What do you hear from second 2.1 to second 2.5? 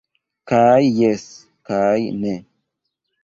ne.